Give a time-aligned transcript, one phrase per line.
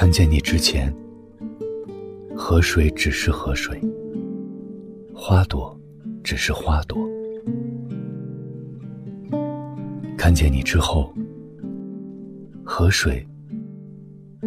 [0.00, 0.90] 看见你之前，
[2.34, 3.78] 河水只是河水，
[5.14, 5.78] 花朵
[6.24, 6.96] 只是花朵。
[10.16, 11.12] 看见你之后，
[12.64, 13.28] 河水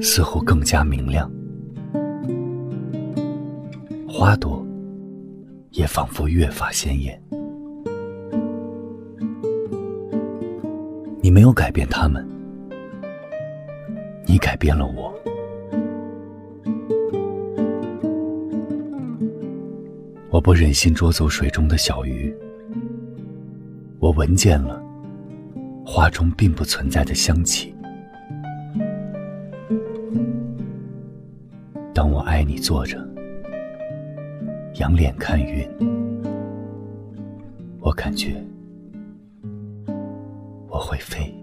[0.00, 1.28] 似乎更加明亮，
[4.08, 4.64] 花朵
[5.72, 7.20] 也仿佛越发鲜艳。
[11.20, 12.24] 你没有改变他们，
[14.28, 15.12] 你改变了我。
[20.40, 22.34] 我不忍心捉走水中的小鱼，
[23.98, 24.82] 我闻见了
[25.84, 27.74] 花中并不存在的香气。
[31.92, 33.06] 当我爱你坐着，
[34.76, 35.68] 仰脸看云，
[37.78, 38.42] 我感觉。
[40.70, 41.39] 我会飞。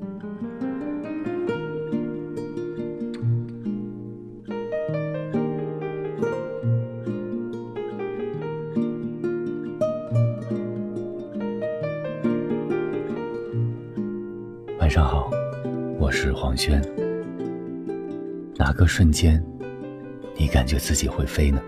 [14.87, 15.29] 晚上好，
[15.99, 16.81] 我是黄轩。
[18.55, 19.43] 哪个瞬间，
[20.37, 21.61] 你感觉自己会飞呢？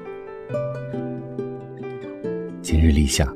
[2.62, 3.30] 今日立夏，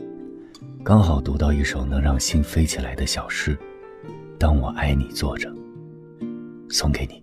[0.85, 3.57] 刚好读到一首能让心飞起来的小诗。
[4.39, 5.53] 当我爱你坐着，
[6.69, 7.21] 送给你。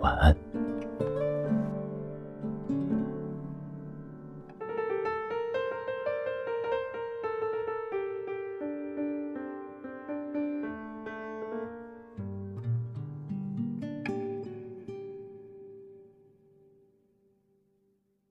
[0.00, 0.34] 晚安。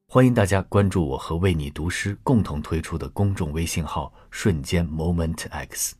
[0.09, 5.95] 欢迎大家关注我和为你读诗共同推出的公众微信号“瞬间 Moment X”，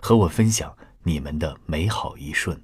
[0.00, 2.58] 和我分享你们的美好一瞬。